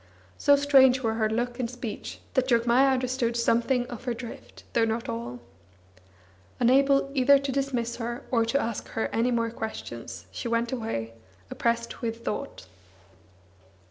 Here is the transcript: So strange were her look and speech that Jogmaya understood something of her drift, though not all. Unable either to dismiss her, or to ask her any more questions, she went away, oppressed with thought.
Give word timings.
So 0.39 0.55
strange 0.55 1.03
were 1.03 1.13
her 1.13 1.29
look 1.29 1.59
and 1.59 1.69
speech 1.69 2.21
that 2.33 2.47
Jogmaya 2.47 2.91
understood 2.91 3.37
something 3.37 3.85
of 3.85 4.05
her 4.05 4.15
drift, 4.15 4.63
though 4.73 4.83
not 4.83 5.07
all. 5.07 5.39
Unable 6.59 7.11
either 7.13 7.37
to 7.37 7.51
dismiss 7.51 7.97
her, 7.97 8.23
or 8.31 8.43
to 8.43 8.59
ask 8.59 8.87
her 8.97 9.09
any 9.13 9.29
more 9.29 9.51
questions, 9.51 10.25
she 10.31 10.47
went 10.47 10.71
away, 10.71 11.13
oppressed 11.51 12.01
with 12.01 12.25
thought. 12.25 12.65